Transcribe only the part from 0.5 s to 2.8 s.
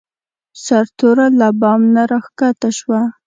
سرتوره له بام نه راکښته